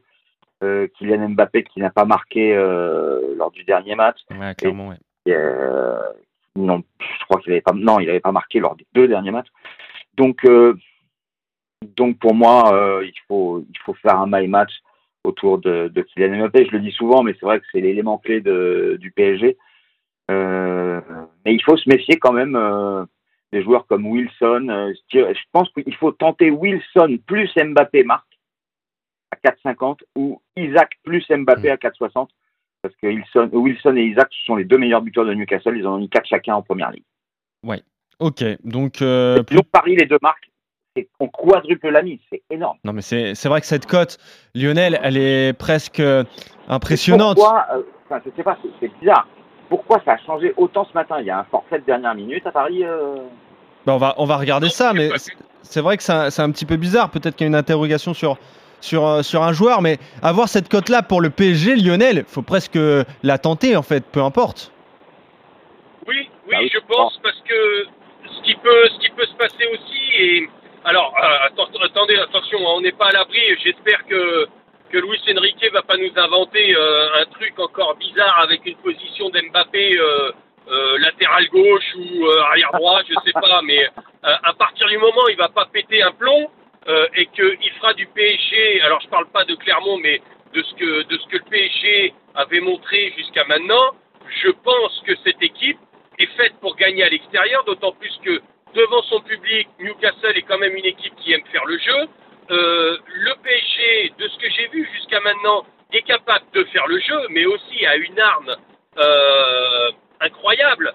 Euh, 0.63 0.87
Kylian 0.97 1.29
Mbappé 1.29 1.63
qui 1.63 1.79
n'a 1.79 1.91
pas 1.91 2.05
marqué 2.05 2.55
euh, 2.55 3.35
lors 3.35 3.51
du 3.51 3.63
dernier 3.63 3.93
match. 3.93 4.17
Ouais, 4.31 4.55
clairement, 4.55 4.89
ouais. 4.89 4.95
Et, 5.27 5.33
euh, 5.33 5.99
non, 6.55 6.83
je 6.99 7.25
crois 7.25 7.39
qu'il 7.41 7.51
avait 7.51 7.61
pas, 7.61 7.73
non, 7.73 7.99
il 7.99 8.07
n'avait 8.07 8.19
pas 8.19 8.31
marqué 8.31 8.59
lors 8.59 8.75
des 8.75 8.87
deux 8.93 9.07
derniers 9.07 9.29
matchs. 9.29 9.49
Donc, 10.15 10.43
euh, 10.45 10.75
donc 11.95 12.17
pour 12.17 12.33
moi, 12.33 12.71
il 13.03 13.13
faut, 13.27 13.63
il 13.69 13.79
faut 13.85 13.93
faire 13.93 14.19
un 14.19 14.25
my 14.27 14.47
match 14.47 14.71
autour 15.23 15.59
de, 15.59 15.89
de 15.89 16.01
Kylian 16.01 16.39
Mbappé. 16.39 16.65
Je 16.65 16.71
le 16.71 16.79
dis 16.79 16.91
souvent, 16.91 17.21
mais 17.21 17.35
c'est 17.39 17.45
vrai 17.45 17.59
que 17.59 17.65
c'est 17.71 17.81
l'élément 17.81 18.17
clé 18.17 18.41
de, 18.41 18.97
du 18.99 19.11
PSG. 19.11 19.57
Mais 20.29 21.53
il 21.53 21.61
faut 21.63 21.77
se 21.77 21.87
méfier 21.87 22.17
quand 22.17 22.33
même 22.33 22.57
des 23.53 23.61
joueurs 23.61 23.85
comme 23.85 24.07
Wilson. 24.07 24.93
Je 25.13 25.19
je 25.19 25.43
pense 25.51 25.69
qu'il 25.73 25.95
faut 25.95 26.11
tenter 26.11 26.49
Wilson 26.49 27.19
plus 27.27 27.51
Mbappé 27.55 28.03
marque 28.03 28.26
à 29.31 29.49
4,50 29.49 29.99
ou 30.15 30.41
Isaac 30.55 30.91
plus 31.03 31.25
Mbappé 31.29 31.69
à 31.69 31.75
4,60 31.77 32.27
parce 32.81 32.95
que 33.01 33.07
Wilson, 33.07 33.49
Wilson 33.53 33.95
et 33.97 34.03
Isaac 34.03 34.29
sont 34.45 34.55
les 34.55 34.63
deux 34.65 34.77
meilleurs 34.77 35.01
buteurs 35.01 35.25
de 35.25 35.33
Newcastle. 35.33 35.75
Ils 35.77 35.85
en 35.87 35.95
ont 35.95 35.97
mis 35.99 36.09
4 36.09 36.25
chacun 36.27 36.55
en 36.55 36.61
première 36.61 36.91
ligue. 36.91 37.03
Ok, 38.19 38.43
donc 38.63 39.01
euh, 39.03 39.43
plus- 39.43 39.61
Paris, 39.71 39.95
les 39.95 40.07
deux 40.07 40.17
marques, 40.23 40.49
on 41.19 41.27
quadruple 41.27 41.89
la 41.89 42.01
mise. 42.01 42.19
C'est 42.31 42.41
énorme. 42.49 42.77
non 42.83 42.91
mais 42.91 43.03
c'est 43.03 43.35
c'est 43.35 43.47
vrai 43.47 43.61
que 43.61 43.67
cette 43.67 43.85
cote, 43.85 44.17
Lionel, 44.55 44.99
elle 45.03 45.17
est 45.17 45.53
presque 45.53 45.99
euh, 45.99 46.23
impressionnante. 46.67 47.35
Pourquoi, 47.37 47.67
euh, 47.75 47.83
enfin, 48.05 48.19
je 48.25 48.31
sais 48.35 48.41
pas, 48.41 48.57
c'est- 48.79 48.91
bizarre. 48.99 49.27
Pourquoi 49.69 50.01
ça 50.03 50.13
a 50.13 50.17
changé 50.25 50.51
autant 50.57 50.85
ce 50.85 50.93
matin? 50.93 51.17
Il 51.19 51.27
y 51.27 51.29
a 51.29 51.37
un 51.39 51.43
forfait 51.43 51.77
de 51.77 51.85
dernière 51.85 52.15
minute 52.15 52.47
à 52.47 52.51
Paris. 52.51 52.83
euh, 52.83 53.17
Bah, 53.85 53.93
on 53.93 53.97
va 53.97 54.15
on 54.17 54.25
va 54.25 54.37
regarder 54.37 54.69
ça, 54.69 54.93
mais 54.93 55.09
c'est- 55.61 55.81
vrai 55.81 55.97
que 55.97 56.01
c'est 56.03 56.13
un, 56.13 56.29
c'est 56.31 56.41
un 56.41 56.49
petit 56.49 56.65
peu 56.65 56.77
bizarre. 56.77 57.11
Peut-être 57.11 57.35
qu'il 57.35 57.45
y 57.45 57.47
a 57.47 57.49
une 57.49 57.55
interrogation 57.55 58.15
sur 58.15 58.39
sur 58.81 59.23
sur 59.23 59.43
un 59.43 59.53
joueur, 59.53 59.81
mais 59.81 59.97
avoir 60.21 60.47
cette 60.49 60.69
cote 60.69 60.89
là 60.89 61.01
pour 61.03 61.21
le 61.21 61.29
PSG, 61.29 61.75
Lionel, 61.75 62.23
faut 62.27 62.41
presque 62.41 62.77
la 63.23 63.37
tenter 63.37 63.75
en 63.75 63.83
fait, 63.83 64.05
peu 64.05 64.21
importe. 64.21 64.71
Oui, 66.07 66.29
oui, 66.47 66.53
Ah 66.55 66.59
oui. 66.61 66.71
je 66.73 66.79
pense 66.87 67.19
parce 67.21 67.39
que 67.47 67.85
ce 68.37 68.41
qui 68.43 68.55
peut, 68.55 68.87
ce 68.93 68.99
qui 68.99 69.09
peut 69.11 69.25
se 69.25 69.33
passer 69.35 69.65
aussi 69.73 70.21
et 70.23 70.49
alors 70.85 71.13
euh, 71.21 71.47
atten- 71.49 71.83
attendez, 71.85 72.15
attention, 72.17 72.59
hein, 72.59 72.73
on 72.77 72.81
n'est 72.81 72.91
pas 72.93 73.07
à 73.07 73.11
l'abri. 73.11 73.39
J'espère 73.63 74.05
que 74.07 74.47
que 74.89 74.97
Luis 74.99 75.19
Enrique 75.37 75.69
va 75.73 75.81
pas 75.81 75.97
nous 75.97 76.11
inventer 76.15 76.73
euh, 76.73 77.21
un 77.21 77.25
truc 77.25 77.59
encore 77.59 77.95
bizarre 77.97 78.39
avec 78.41 78.65
une 78.65 78.77
position 78.77 79.29
d'Mbappé 79.29 79.97
euh, 79.99 80.31
euh, 80.69 80.97
latéral 80.99 81.45
gauche 81.49 81.83
ou 81.97 82.25
euh, 82.25 82.41
arrière 82.51 82.71
droit, 82.73 83.01
je 83.05 83.13
sais 83.25 83.33
pas, 83.33 83.61
mais 83.65 83.83
euh, 83.83 84.33
à 84.43 84.53
partir 84.53 84.87
du 84.87 84.97
moment 84.97 85.23
où 85.25 85.29
il 85.29 85.35
va 85.37 85.49
pas 85.49 85.65
péter 85.65 86.01
un 86.01 86.11
plomb 86.13 86.47
euh, 86.87 87.05
et 87.15 87.25
qu'il 87.27 87.71
fera 87.79 87.93
du 87.93 88.05
PSG, 88.07 88.81
alors 88.81 89.01
je 89.01 89.09
parle 89.09 89.27
pas 89.27 89.43
de 89.43 89.55
Clermont, 89.55 89.97
mais 89.97 90.21
de 90.53 90.63
ce 90.63 90.73
que 90.75 91.35
le 91.35 91.49
PSG 91.49 92.13
avait 92.33 92.61
montré 92.61 93.13
jusqu'à 93.17 93.43
maintenant, 93.43 93.93
je 94.41 94.49
pense 94.63 95.03
que 95.05 95.13
cette 95.25 95.41
équipe 95.41 95.79
est 96.17 96.31
faite 96.37 96.53
pour 96.61 96.77
gagner 96.77 97.03
à 97.03 97.09
l'extérieur, 97.09 97.65
d'autant 97.65 97.91
plus 97.91 98.17
que 98.23 98.41
devant 98.73 99.01
son 99.03 99.19
public, 99.19 99.67
Newcastle 99.79 100.37
est 100.37 100.43
quand 100.43 100.59
même 100.59 100.75
une 100.75 100.85
équipe 100.85 101.13
qui 101.17 101.33
aime 101.33 101.43
faire 101.51 101.65
le 101.65 101.77
jeu. 101.77 102.07
Euh, 102.51 102.97
le 103.05 103.33
PSG, 103.43 104.13
de 104.17 104.27
ce 104.29 104.37
que 104.37 104.49
j'ai 104.49 104.67
vu 104.69 104.89
jusqu'à 104.93 105.19
maintenant, 105.19 105.65
est 105.91 106.03
capable 106.03 106.45
de 106.53 106.63
faire 106.65 106.87
le 106.87 106.99
jeu, 106.99 107.19
mais 107.31 107.45
aussi 107.45 107.85
a 107.85 107.97
une 107.97 108.19
arme 108.19 108.55
euh, 108.97 109.91
incroyable 110.21 110.93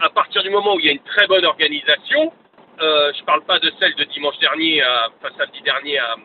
à 0.00 0.08
partir 0.08 0.42
du 0.42 0.48
moment 0.48 0.74
où 0.74 0.80
il 0.80 0.86
y 0.86 0.88
a 0.88 0.92
une 0.92 1.04
très 1.04 1.26
bonne 1.26 1.44
organisation. 1.44 2.32
Euh, 2.80 3.12
je 3.18 3.24
parle 3.24 3.44
pas 3.44 3.58
de 3.58 3.72
celle 3.80 3.94
de 3.96 4.04
dimanche 4.04 4.38
dernier, 4.38 4.82
à, 4.82 5.08
enfin 5.18 5.34
samedi 5.38 5.62
dernier 5.62 5.98
à, 5.98 6.16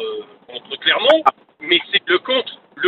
euh, 0.00 0.22
contre 0.48 0.76
Clermont, 0.80 1.22
mais 1.60 1.78
c'est 1.92 2.08
le 2.08 2.18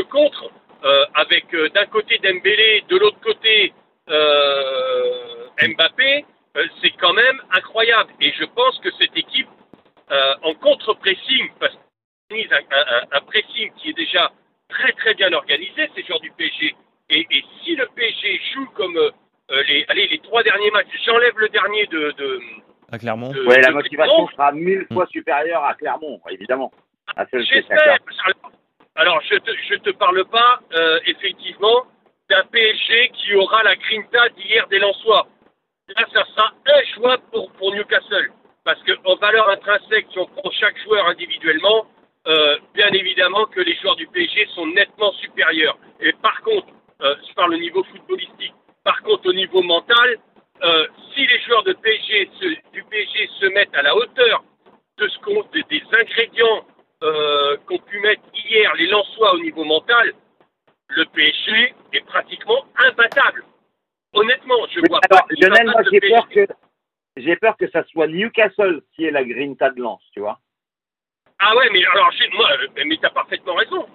contre, 0.05 0.51
euh, 0.85 1.05
avec 1.15 1.53
euh, 1.55 1.69
d'un 1.71 1.87
côté 1.87 2.19
Dembélé, 2.19 2.85
de 2.89 2.97
l'autre 2.99 3.21
côté 3.21 3.73
euh, 4.09 5.47
Mbappé, 5.63 6.25
euh, 6.57 6.67
c'est 6.83 6.91
quand 6.93 7.13
même 7.15 7.43
incroyable. 7.53 8.13
Et 8.21 8.33
je 8.33 8.45
pense 8.45 8.79
que 8.81 8.91
cette 9.01 9.17
équipe, 9.17 9.49
euh, 10.11 10.35
en 10.43 10.55
contre-pressing, 10.55 11.51
parce 11.61 11.75
organisent 12.31 12.53
un, 12.53 12.77
un- 12.77 13.19
un 13.19 13.21
pressing 13.23 13.73
qui 13.77 13.91
est 13.91 13.95
déjà 13.95 14.33
très 14.69 14.93
très 14.93 15.15
bien 15.15 15.33
organisé, 15.33 15.91
ces 15.95 16.03
joueurs 16.05 16.21
du 16.21 16.31
PSG. 16.33 16.75
Et, 17.11 17.27
et 17.31 17.45
si 17.63 17.77
le 17.77 17.87
PSG 17.95 18.41
joue 18.55 18.67
comme 18.75 18.97
euh, 18.97 19.07
euh, 19.07 19.11
les, 19.69 19.85
allez, 19.89 20.07
les 20.09 20.19
trois 20.19 20.43
derniers 20.43 20.71
matchs, 20.71 20.87
j'enlève 21.05 21.37
le 21.39 21.49
dernier 21.49 21.87
de, 21.87 22.11
de, 22.19 22.41
À 22.93 22.99
Clermont. 22.99 23.31
de- 23.33 23.45
Ouais, 23.47 23.61
la 23.61 23.71
motivation 23.71 24.29
sera 24.29 24.53
mille 24.53 24.87
fois 24.93 25.07
supérieure 25.07 25.65
à 25.65 25.75
Clermont, 25.75 26.21
évidemment. 26.31 26.73
J'espère. 27.33 27.99
Alors, 28.97 29.21
je 29.31 29.37
te, 29.37 29.51
je 29.69 29.75
te 29.77 29.91
parle 29.91 30.25
pas, 30.27 30.61
euh, 30.75 30.99
effectivement, 31.07 31.85
d'un 32.31 32.43
PSG 32.51 33.11
qui 33.15 33.35
aura 33.35 33.63
la 33.63 33.77
grinta 33.77 34.29
d'hier 34.31 34.67
des 34.69 34.79
Lensois. 34.79 35.27
Là, 35.89 36.05
ça 36.13 36.25
sera 36.25 36.53
injouable 36.67 37.23
pour, 37.31 37.51
pour 37.53 37.73
Newcastle. 37.75 38.31
Parce 38.65 38.81
qu'en 38.83 39.15
valeur 39.17 39.49
intrinsèque, 39.51 40.07
si 40.11 40.19
on 40.19 40.27
prend 40.27 40.51
chaque 40.51 40.77
joueur 40.83 41.07
individuellement, 41.07 41.87
euh, 42.27 42.57
bien 42.75 42.89
évidemment 42.89 43.45
que 43.47 43.61
les 43.61 43.75
joueurs 43.77 43.95
du 43.95 44.09
PSG 44.09 44.47
sont 44.55 44.67
nettement 44.67 45.13
supérieurs. 45.13 45.79
Et 46.01 46.13
par 46.15 46.41
contre, 46.43 46.67
euh, 47.03 47.15
je 47.29 47.35
parle 47.35 47.55
au 47.55 47.59
niveau 47.59 47.85
footballistique, 47.85 48.55
contre, 49.07 49.29
au 49.31 49.33
niveau 49.33 49.63
mental, 49.63 50.19
euh, 50.63 50.87
si 51.15 51.27
les 51.27 51.41
joueurs 51.41 51.63
de 51.65 51.73
PSG 51.73 52.31
se- 52.41 52.71
du 52.73 52.85
PSG 52.85 53.29
se 53.41 53.47
mettent 53.47 53.75
à 53.75 53.83
la 53.83 53.97
hauteur 53.97 54.45
de 54.99 55.09
ce 55.09 55.19
qu'on, 55.21 55.43
des, 55.53 55.63
des 55.71 55.83
ingrédients 55.99 56.67
euh, 57.03 57.57
qu'ont 57.67 57.79
pu 57.79 57.99
mettre 58.01 58.23
hier 58.35 58.75
les 58.75 58.87
Lensois 58.87 59.35
au 59.35 59.39
niveau 59.41 59.65
mental, 59.65 60.13
le 60.89 61.05
PSG 61.07 61.75
est 61.93 62.05
pratiquement 62.07 62.65
imbattable. 62.77 63.45
Honnêtement, 64.15 64.67
je 64.71 64.81
vois 64.89 65.01
Alors, 65.11 65.27
pas. 65.27 65.35
Lionel, 65.41 65.67
moi, 65.67 65.83
j'ai 65.91 66.01
peur 66.01 66.29
que 66.29 66.47
j'ai 67.17 67.37
peur 67.37 67.57
que 67.57 67.69
ça 67.71 67.83
soit 67.85 68.07
Newcastle 68.07 68.83
qui 68.95 69.05
est 69.05 69.11
la 69.11 69.25
grinta 69.25 69.71
de 69.71 69.81
lance, 69.81 70.03
tu 70.13 70.21
vois. 70.21 70.39
Ah 71.39 71.55
ouais, 71.57 71.69
mais 71.73 71.85
alors, 71.87 72.11
moi, 72.35 72.49
euh, 72.63 72.85
mais. 72.87 72.97
T'as 72.97 73.11
parfaitement 73.11 73.55
raison. 73.55 73.87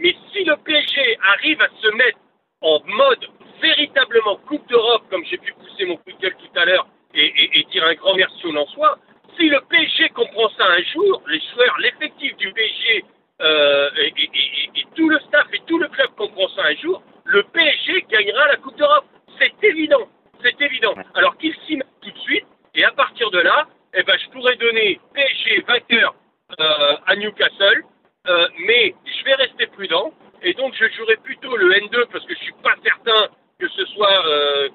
Mais 0.00 0.16
si 0.32 0.44
le 0.44 0.56
PSG 0.56 1.18
arrive 1.22 1.60
à 1.62 1.68
se 1.80 1.88
mettre 1.94 2.18
en 2.62 2.80
mode 2.86 3.26
véritablement 3.60 4.36
Coupe 4.48 4.66
d'Europe, 4.68 5.04
comme 5.10 5.24
j'ai 5.26 5.38
pu 5.38 5.52
pousser 5.52 5.84
mon 5.84 5.96
coup 5.96 6.10
de 6.12 6.18
gueule 6.18 6.36
tout 6.36 6.58
à 6.58 6.64
l'heure 6.64 6.86
et, 7.14 7.24
et- 7.26 7.60
et 7.60 7.64
dire 7.64 7.84
un 7.84 7.94
grand 7.94 8.14
merci 8.16 8.44
au 8.46 8.52
Lensois, 8.52 8.98
si 9.38 9.48
le 9.48 9.60
PSG 9.68 10.08
comprend 10.10 10.48
ça 10.58 10.66
un 10.66 10.82
jour, 10.82 11.22
les 11.28 11.40
joueurs, 11.54 11.76
l'effectif 11.78 12.36
du 12.36 12.52
PSG 12.52 13.04
euh, 13.40 13.90
et, 13.96 14.12
et- 14.16 14.30
et- 14.34 14.80
et 14.80 14.86
tout 14.96 15.08
le 15.08 15.18
staff 15.20 15.46
et 15.52 15.60
tout 15.66 15.78
le 15.78 15.88
club 15.88 16.10
comprend 16.16 16.48
ça 16.48 16.64
un 16.64 16.74
jour, 16.76 17.02
le 17.24 17.42
PSG 17.44 18.04
gagnera 18.10 18.46
la 18.48 18.56
Coupe 18.56 18.76
d'Europe. 18.76 19.04
C'est 19.38 19.52
évident, 19.64 20.08
c'est 20.42 20.60
évident. 20.60 20.94
Alors 21.14 21.36
qu'il 21.38 21.54
s'y 21.66 21.76
mette 21.76 21.86
tout 22.02 22.10
de 22.10 22.18
suite, 22.18 22.46
et 22.74 22.84
à 22.84 22.90
partir 22.92 23.30
de 23.30 23.38
là, 23.40 23.66
eh 23.94 24.02
ben, 24.02 24.16
je 24.18 24.28
pourrais 24.30 24.56
donner 24.56 24.98
PSG 25.14 25.60
vainqueur 25.68 26.14
euh, 26.60 26.96
à 27.06 27.16
Newcastle, 27.16 27.84
euh, 28.28 28.46
mais 28.66 28.94
je 29.04 29.24
vais 29.24 29.34
rester 29.34 29.66
prudent, 29.68 30.12
et 30.42 30.54
donc 30.54 30.74
je 30.74 30.88
jouerai 30.96 31.16
plutôt 31.16 31.56
le 31.56 31.72
N2 31.72 32.06
parce 32.12 32.24
que 32.26 32.34
je 32.34 32.38
suis 32.40 32.54
pas 32.62 32.74
certain 32.84 33.28
que 33.58 33.68
ce 33.68 33.84
soit 33.86 34.26
euh, 34.26 34.68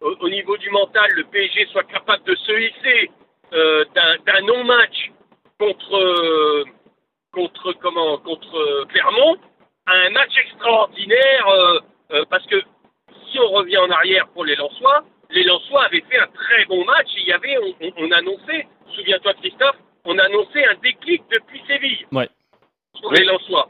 au, 0.00 0.16
au 0.20 0.28
niveau 0.28 0.56
du 0.56 0.70
mental, 0.70 1.08
le 1.14 1.24
PSG 1.24 1.66
soit 1.66 1.84
capable 1.84 2.24
de 2.24 2.34
se 2.34 2.52
hisser 2.52 3.10
euh, 3.52 3.84
d'un 4.26 4.40
non-match 4.42 5.10
contre 5.58 5.96
euh, 5.96 6.64
contre 7.32 7.72
comment 7.74 8.18
contre 8.18 8.84
Clermont 8.88 9.36
à 9.86 9.92
un 10.06 10.10
match 10.10 10.36
extraordinaire 10.38 11.46
parce 12.28 12.46
que 12.46 12.60
si 13.30 13.38
on 13.40 13.48
revient 13.50 13.78
en 13.78 13.90
arrière 13.90 14.28
pour 14.28 14.44
les 14.44 14.54
Lensois, 14.56 15.02
les 15.30 15.44
Lensois 15.44 15.84
avaient 15.86 16.04
fait 16.10 16.18
un 16.18 16.26
très 16.26 16.66
bon 16.66 16.84
match. 16.84 17.08
Et 17.16 17.20
il 17.20 17.26
y 17.28 17.32
avait, 17.32 17.56
on, 17.58 17.74
on- 17.80 17.92
on 17.96 18.10
annonçait, 18.12 18.66
souviens-toi 18.94 19.32
Christophe, 19.34 19.76
on 20.04 20.18
annonçait 20.18 20.66
un 20.66 20.74
déclic 20.82 21.22
depuis 21.30 21.62
Séville 21.66 22.06
Ouais. 22.12 22.28
sur 22.96 23.10
Oui. 23.10 23.18
les 23.18 23.24
Lensois. 23.24 23.68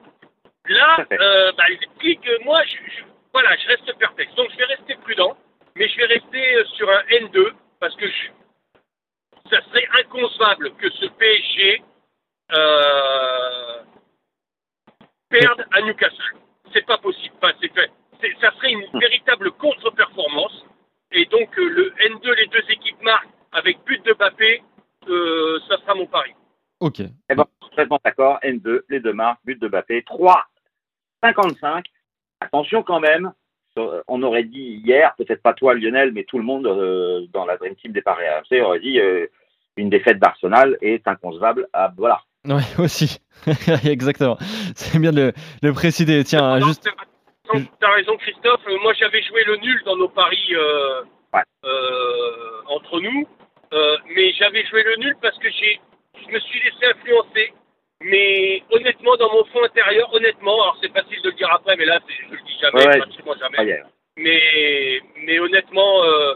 Là, 0.69 1.07
euh, 1.13 1.53
bah, 1.53 1.65
le 1.69 1.77
déclic, 1.77 2.27
euh, 2.29 2.39
moi, 2.45 2.63
je, 2.65 2.77
je- 2.91 3.05
voilà, 3.33 3.57
je 3.57 3.67
reste 3.69 3.93
perplexe. 3.99 4.35
Donc 4.35 4.51
je 4.53 4.57
vais 4.57 4.65
rester 4.65 4.95
prudent, 4.97 5.37
mais 5.77 5.89
je 5.89 5.97
vais 5.97 6.07
rester 6.07 6.55
euh, 6.57 6.65
sur 6.77 6.89
un 6.91 7.03
N2 7.11 7.53
parce 7.81 7.97
que 7.97 8.07
je, 8.07 8.29
ça 9.51 9.61
serait 9.69 9.89
inconcevable 10.01 10.73
que 10.77 10.91
ce 10.91 11.07
PSG 11.07 11.83
euh, 12.53 13.83
perde 15.29 15.67
à 15.73 15.81
Newcastle. 15.83 16.37
C'est 16.73 16.87
pas 16.87 16.99
possible. 16.99 17.35
Enfin, 17.43 17.53
c'est 17.61 17.73
fait. 17.73 17.91
C'est- 18.21 18.41
Ça 18.41 18.53
serait 18.57 18.73
une 18.73 18.87
véritable 19.01 19.51
contre-performance. 19.53 20.65
Et 21.11 21.25
donc 21.27 21.59
euh, 21.59 21.69
le 21.69 21.91
N2, 22.09 22.33
les 22.35 22.47
deux 22.47 22.65
équipes 22.71 23.03
marquent 23.03 23.29
avec 23.53 23.83
but 23.85 24.03
de 24.07 24.15
Mbappé, 24.15 24.63
euh, 25.09 25.59
ça 25.69 25.77
sera 25.79 25.95
mon 25.95 26.07
pari. 26.07 26.33
Ok. 26.81 27.01
Eh 27.01 27.35
ben, 27.35 27.45
complètement 27.73 27.99
d'accord. 28.05 28.39
N2, 28.43 28.83
les 28.89 29.01
deux 29.01 29.13
marques, 29.13 29.41
but 29.45 29.61
de 29.61 29.69
Mbappé. 29.69 30.03
3, 30.05 30.45
55. 31.25 31.85
Attention 32.41 32.83
quand 32.83 33.01
même. 33.01 33.33
On 34.07 34.23
aurait 34.23 34.45
dit 34.45 34.83
hier, 34.85 35.15
peut-être 35.17 35.43
pas 35.43 35.55
toi 35.55 35.73
Lionel, 35.75 36.13
mais 36.13 36.25
tout 36.25 36.37
le 36.37 36.45
monde 36.45 36.67
euh, 36.67 37.23
dans 37.33 37.47
la 37.47 37.57
Dream 37.57 37.75
Team 37.77 37.93
des 37.93 38.03
Paris 38.03 38.25
RMC 38.29 38.61
aurait 38.63 38.81
dit 38.81 39.01
euh, 39.01 39.27
une 39.79 39.89
défaite 39.89 40.19
d'Arsenal 40.19 40.77
est 40.83 41.09
inconcevable 41.09 41.69
à 41.73 41.91
voilà. 41.97 42.21
Ouais, 42.45 42.61
aussi. 42.79 43.19
Exactement. 43.89 44.37
C'est 44.75 44.99
bien 44.99 45.13
de 45.13 45.17
le, 45.29 45.33
le 45.63 45.73
préciser. 45.73 46.23
Tiens, 46.25 46.59
Non, 46.59 46.67
juste. 46.67 46.85
t'as- 47.81 47.91
raison 47.95 48.17
Christophe. 48.19 48.61
Moi 48.83 48.93
j'avais 48.99 49.23
joué 49.23 49.43
le 49.45 49.57
nul 49.57 49.81
dans 49.87 49.97
nos 49.97 50.09
paris 50.09 50.49
euh, 50.55 51.03
Ouais. 51.33 51.43
euh, 51.65 52.63
entre 52.69 53.01
nous, 53.01 53.27
Euh, 53.73 53.97
mais 54.15 54.33
j'avais 54.35 54.67
joué 54.67 54.83
le 54.83 54.97
nul 54.97 55.17
parce 55.23 55.39
que 55.39 55.49
j'ai, 55.49 55.81
je 56.21 56.31
me 56.31 56.39
suis 56.41 56.61
laissé 56.61 56.93
influencer. 56.95 57.55
Mais 58.05 58.63
honnêtement, 58.71 59.17
dans 59.17 59.33
mon 59.33 59.45
fond 59.47 59.63
intérieur, 59.65 60.13
honnêtement, 60.13 60.61
alors 60.63 60.77
c'est 60.83 60.93
facile 60.93 61.21
de 61.23 61.31
le 61.31 61.37
dire 61.37 61.49
après, 61.53 61.77
mais 61.77 61.85
là 61.85 61.99
je 62.09 62.35
le 62.35 62.41
dis 62.43 62.59
jamais, 62.61 62.87
Ouais, 62.87 62.99
pratiquement 62.99 63.35
jamais. 63.39 63.57
Ah, 63.59 63.65
hier. 63.65 63.87
mais 64.17 65.01
mais 65.25 65.39
honnêtement 65.39 66.05
euh, 66.05 66.35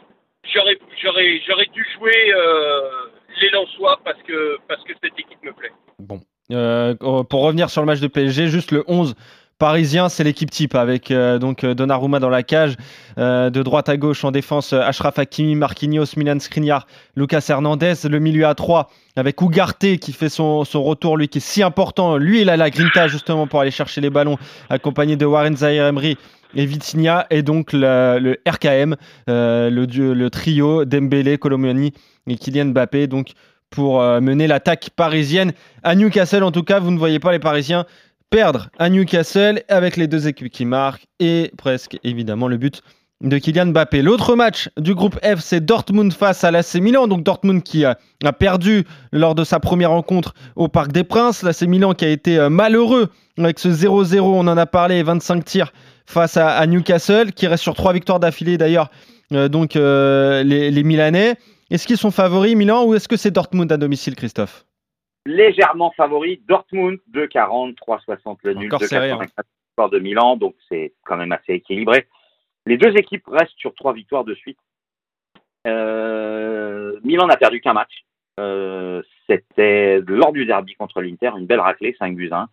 j'aurais 0.52 0.78
j'aurais 1.02 1.40
j'aurais 1.46 1.66
dû 1.66 1.84
jouer 1.98 2.32
euh, 2.34 2.90
les 3.40 3.50
Lensois 3.50 3.98
parce 4.04 4.20
que 4.22 4.58
parce 4.68 4.82
que 4.84 4.92
cette 5.02 5.18
équipe 5.18 5.42
me 5.42 5.52
plaît. 5.52 5.72
Euh, 6.52 6.94
pour 7.24 7.42
revenir 7.42 7.70
sur 7.70 7.82
le 7.82 7.86
match 7.86 8.00
de 8.00 8.06
PSG, 8.06 8.46
juste 8.46 8.70
le 8.70 8.84
11 8.86 9.14
parisien, 9.58 10.08
c'est 10.08 10.24
l'équipe 10.24 10.50
type 10.50 10.74
avec 10.74 11.10
euh, 11.10 11.38
donc 11.38 11.64
euh, 11.64 11.74
Donnarumma 11.74 12.20
dans 12.20 12.28
la 12.28 12.42
cage, 12.42 12.76
euh, 13.18 13.50
de 13.50 13.62
droite 13.62 13.88
à 13.88 13.96
gauche 13.96 14.24
en 14.24 14.30
défense, 14.30 14.72
Achraf 14.72 15.18
Hakimi, 15.18 15.54
Marquinhos, 15.54 16.16
Milan 16.16 16.38
Skriniar, 16.38 16.86
Lucas 17.16 17.46
Hernandez, 17.48 17.94
le 18.04 18.18
milieu 18.18 18.46
à 18.46 18.54
3 18.54 18.90
avec 19.16 19.40
Ugarte 19.40 19.96
qui 19.98 20.12
fait 20.12 20.28
son, 20.28 20.62
retour, 20.74 21.16
lui 21.16 21.28
qui 21.28 21.38
est 21.38 21.40
si 21.40 21.62
important. 21.62 22.18
Lui, 22.18 22.42
il 22.42 22.50
a 22.50 22.56
la 22.58 22.68
grinta 22.68 23.08
justement 23.08 23.46
pour 23.46 23.60
aller 23.60 23.70
chercher 23.70 24.02
les 24.02 24.10
ballons, 24.10 24.36
accompagné 24.68 25.16
de 25.16 25.24
Warren 25.24 25.56
Zahir 25.56 25.90
et 26.54 26.66
Vitinha, 26.66 27.26
et 27.30 27.42
donc 27.42 27.72
le, 27.72 28.36
RKM, 28.46 28.94
le, 29.26 30.28
trio 30.28 30.84
Dembélé, 30.84 31.38
Colomani 31.38 31.94
et 32.26 32.36
Kylian 32.36 32.66
Mbappé. 32.66 33.06
Donc 33.06 33.32
pour 33.70 34.02
mener 34.02 34.46
l'attaque 34.46 34.90
parisienne 34.94 35.52
à 35.82 35.94
Newcastle. 35.94 36.42
En 36.42 36.52
tout 36.52 36.62
cas, 36.62 36.78
vous 36.78 36.90
ne 36.90 36.98
voyez 36.98 37.18
pas 37.18 37.32
les 37.32 37.38
Parisiens 37.38 37.86
perdre 38.30 38.68
à 38.78 38.88
Newcastle 38.90 39.62
avec 39.68 39.96
les 39.96 40.06
deux 40.06 40.28
équipes 40.28 40.50
qui 40.50 40.64
marquent 40.64 41.06
et 41.20 41.52
presque 41.56 41.98
évidemment 42.04 42.48
le 42.48 42.56
but 42.56 42.82
de 43.22 43.38
Kylian 43.38 43.66
Mbappé. 43.66 44.02
L'autre 44.02 44.36
match 44.36 44.68
du 44.76 44.94
groupe 44.94 45.18
F, 45.24 45.40
c'est 45.40 45.64
Dortmund 45.64 46.12
face 46.12 46.44
à 46.44 46.50
l'AC 46.50 46.74
Milan. 46.74 47.06
Donc 47.08 47.22
Dortmund 47.22 47.62
qui 47.62 47.84
a, 47.84 47.96
perdu 48.38 48.84
lors 49.12 49.34
de 49.34 49.44
sa 49.44 49.58
première 49.60 49.90
rencontre 49.90 50.34
au 50.54 50.68
Parc 50.68 50.92
des 50.92 51.04
Princes. 51.04 51.42
L'AC 51.42 51.62
Milan 51.62 51.94
qui 51.94 52.04
a 52.04 52.08
été 52.08 52.38
euh, 52.38 52.50
malheureux 52.50 53.08
avec 53.38 53.58
ce 53.58 53.68
0-0, 53.68 54.20
on 54.20 54.40
en 54.40 54.56
a 54.56 54.66
parlé, 54.66 55.02
25 55.02 55.44
tirs 55.44 55.72
face 56.06 56.36
à, 56.36 56.50
à 56.56 56.66
Newcastle, 56.66 57.32
qui 57.32 57.46
reste 57.46 57.62
sur 57.62 57.74
trois 57.74 57.92
victoires 57.92 58.20
d'affilée 58.20 58.58
d'ailleurs. 58.58 58.90
euh, 59.32 59.48
donc 59.48 59.76
euh, 59.76 60.42
les, 60.42 60.70
les 60.70 60.82
Milanais. 60.82 61.36
Est-ce 61.70 61.86
qu'ils 61.86 61.98
sont 61.98 62.10
favoris 62.10 62.54
Milan 62.54 62.84
ou 62.84 62.94
est-ce 62.94 63.08
que 63.08 63.16
c'est 63.16 63.30
Dortmund 63.30 63.70
à 63.72 63.76
domicile, 63.76 64.14
Christophe? 64.14 64.66
Légèrement 65.26 65.90
favori. 65.96 66.42
Dortmund 66.46 66.98
2,40, 67.12 67.74
3,60 67.74 68.38
le 68.44 68.54
nul, 68.54 68.66
Encore 68.66 68.82
serré, 68.82 69.10
hein. 69.10 69.18
2,84 69.18 69.44
victoire 69.76 69.90
de 69.90 69.98
Milan, 69.98 70.36
donc 70.36 70.54
c'est 70.68 70.94
quand 71.04 71.16
même 71.16 71.32
assez 71.32 71.52
équilibré. 71.52 72.06
Les 72.64 72.78
deux 72.78 72.96
équipes 72.96 73.26
restent 73.26 73.58
sur 73.58 73.74
trois 73.74 73.92
victoires 73.92 74.24
de 74.24 74.34
suite. 74.34 74.58
Euh, 75.66 76.98
Milan 77.04 77.26
n'a 77.26 77.36
perdu 77.36 77.60
qu'un 77.60 77.74
match. 77.74 78.04
Euh, 78.40 79.02
C'était 79.28 80.00
lors 80.06 80.32
du 80.32 80.46
derby 80.46 80.74
contre 80.74 81.02
l'Inter, 81.02 81.32
une 81.36 81.46
belle 81.46 81.60
raclée, 81.60 81.94
5 81.98 82.14
buts 82.16 82.30
à 82.32 82.42
1. 82.42 82.48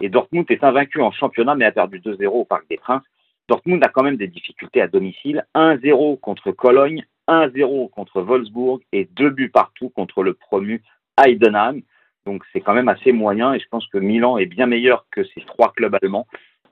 Et 0.00 0.08
Dortmund 0.08 0.46
est 0.50 0.62
invaincu 0.62 1.00
en 1.00 1.10
championnat, 1.10 1.54
mais 1.54 1.64
a 1.64 1.72
perdu 1.72 1.98
2-0 2.00 2.26
au 2.26 2.44
Parc 2.44 2.68
des 2.68 2.76
Princes. 2.76 3.02
Dortmund 3.48 3.82
a 3.82 3.88
quand 3.88 4.02
même 4.02 4.16
des 4.16 4.28
difficultés 4.28 4.80
à 4.80 4.88
domicile. 4.88 5.44
1-0 5.54 6.20
contre 6.20 6.52
Cologne, 6.52 7.04
1-0 7.28 7.90
contre 7.90 8.20
Wolfsburg 8.20 8.80
et 8.92 9.06
deux 9.06 9.30
buts 9.30 9.50
partout 9.50 9.88
contre 9.88 10.22
le 10.22 10.34
promu 10.34 10.82
Heidenheim. 11.18 11.80
Donc 12.28 12.44
c'est 12.52 12.60
quand 12.60 12.74
même 12.74 12.90
assez 12.90 13.10
moyen 13.10 13.54
et 13.54 13.58
je 13.58 13.66
pense 13.70 13.86
que 13.86 13.96
Milan 13.96 14.36
est 14.36 14.44
bien 14.44 14.66
meilleur 14.66 15.06
que 15.10 15.24
ces 15.24 15.40
trois 15.46 15.72
clubs 15.72 15.96
allemands 16.02 16.26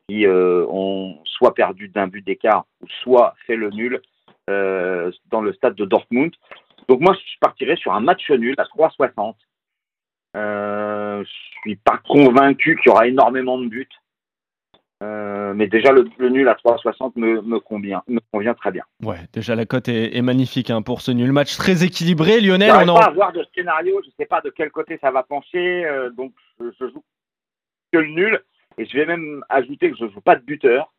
qui 0.06 0.26
euh, 0.26 0.66
ont 0.68 1.18
soit 1.24 1.54
perdu 1.54 1.88
d'un 1.88 2.08
but 2.08 2.20
d'écart 2.20 2.66
ou 2.82 2.86
soit 3.02 3.34
fait 3.46 3.56
le 3.56 3.70
nul 3.70 4.02
euh, 4.50 5.10
dans 5.30 5.40
le 5.40 5.54
stade 5.54 5.74
de 5.74 5.86
Dortmund. 5.86 6.30
Donc 6.90 7.00
moi 7.00 7.14
je 7.14 7.38
partirais 7.40 7.76
sur 7.76 7.94
un 7.94 8.00
match 8.00 8.30
nul 8.30 8.54
à 8.58 8.64
3,60. 8.64 9.34
Euh, 10.36 11.24
je 11.24 11.60
suis 11.62 11.76
pas 11.76 12.02
convaincu 12.06 12.76
qu'il 12.76 12.90
y 12.90 12.92
aura 12.92 13.08
énormément 13.08 13.56
de 13.56 13.66
buts. 13.66 13.88
Euh, 15.02 15.52
mais 15.54 15.66
déjà 15.66 15.92
le, 15.92 16.08
le 16.16 16.30
nul 16.30 16.48
à 16.48 16.54
3,60 16.54 17.12
me, 17.16 17.42
me 17.42 17.60
convient, 17.60 18.02
me 18.08 18.20
convient 18.32 18.54
très 18.54 18.70
bien. 18.70 18.82
Ouais, 19.02 19.18
déjà 19.32 19.54
la 19.54 19.66
cote 19.66 19.88
est, 19.88 20.16
est 20.16 20.22
magnifique 20.22 20.70
hein, 20.70 20.80
pour 20.80 21.02
ce 21.02 21.10
nul. 21.10 21.32
Match 21.32 21.56
très 21.56 21.84
équilibré. 21.84 22.40
Lionel, 22.40 22.68
J'arrive 22.68 22.90
on 22.90 22.94
pas 22.94 23.06
en... 23.06 23.10
à 23.10 23.10
voir 23.10 23.32
de 23.32 23.44
scénario, 23.54 24.00
je 24.04 24.10
sais 24.18 24.26
pas 24.26 24.40
de 24.40 24.50
quel 24.50 24.70
côté 24.70 24.98
ça 25.02 25.10
va 25.10 25.22
pencher, 25.22 25.84
euh, 25.84 26.10
donc 26.10 26.32
je, 26.58 26.66
je 26.80 26.88
joue 26.88 27.04
que 27.92 27.98
le 27.98 28.08
nul 28.08 28.42
et 28.78 28.86
je 28.86 28.96
vais 28.96 29.06
même 29.06 29.44
ajouter 29.48 29.90
que 29.90 29.96
je 29.98 30.08
joue 30.08 30.20
pas 30.20 30.36
de 30.36 30.42
buteur 30.42 30.92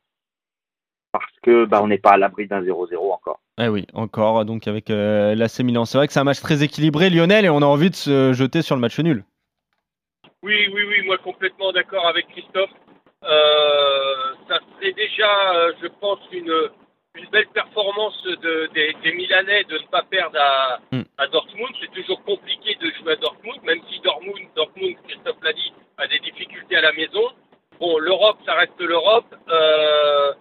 parce 1.11 1.31
que 1.41 1.65
bah, 1.65 1.81
on 1.81 1.87
n'est 1.87 1.97
pas 1.97 2.11
à 2.11 2.17
l'abri 2.17 2.47
d'un 2.47 2.61
0-0 2.61 2.95
encore. 3.11 3.39
Eh 3.59 3.67
oui, 3.69 3.87
encore 3.93 4.45
donc 4.45 4.67
avec 4.67 4.91
euh, 4.91 5.33
l'AC 5.33 5.59
Milan. 5.61 5.85
C'est 5.85 5.97
vrai 5.97 6.05
que 6.05 6.13
c'est 6.13 6.19
un 6.19 6.25
match 6.25 6.41
très 6.41 6.63
équilibré, 6.63 7.09
Lionel, 7.09 7.45
et 7.45 7.49
on 7.49 7.63
a 7.63 7.65
envie 7.65 7.89
de 7.89 7.95
se 7.95 8.33
jeter 8.33 8.61
sur 8.61 8.75
le 8.75 8.81
match 8.81 8.99
nul. 8.99 9.23
Oui, 10.43 10.67
oui, 10.71 10.81
oui, 10.87 11.05
moi 11.07 11.17
complètement 11.17 11.71
d'accord 11.71 12.05
avec 12.07 12.27
Christophe. 12.27 12.69
Euh, 13.27 14.34
ça 14.48 14.60
serait 14.75 14.93
déjà, 14.93 15.53
euh, 15.55 15.74
je 15.81 15.88
pense, 15.88 16.19
une, 16.31 16.69
une 17.15 17.29
belle 17.29 17.48
performance 17.48 18.22
de, 18.24 18.69
des, 18.74 18.93
des 19.03 19.12
Milanais 19.13 19.63
de 19.65 19.77
ne 19.77 19.88
pas 19.88 20.03
perdre 20.03 20.39
à, 20.39 20.79
Mm. 20.91 21.01
à 21.17 21.27
Dortmund. 21.27 21.74
C'est 21.81 21.91
toujours 21.91 22.24
compliqué 22.24 22.75
de 22.75 22.89
jouer 22.91 23.13
à 23.13 23.15
Dortmund, 23.17 23.62
même 23.63 23.81
si 23.89 24.00
Dortmund, 24.00 24.38
Dortmund, 24.55 24.96
Christophe 25.07 25.41
l'a 25.43 25.53
dit, 25.53 25.74
a 25.98 26.07
des 26.07 26.19
difficultés 26.19 26.77
à 26.77 26.81
la 26.81 26.93
maison. 26.93 27.24
Bon, 27.79 27.98
l'Europe, 27.98 28.38
ça 28.46 28.53
reste 28.53 28.79
l'Europe. 28.79 29.36
Euh, 29.50 30.34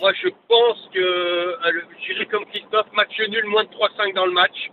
moi, 0.00 0.12
je 0.12 0.28
pense 0.48 0.88
que, 0.92 1.56
j'irai 2.04 2.26
comme 2.26 2.44
Christophe, 2.46 2.92
match 2.92 3.18
nul, 3.28 3.46
moins 3.46 3.64
de 3.64 3.70
3-5 3.70 4.14
dans 4.14 4.26
le 4.26 4.32
match. 4.32 4.70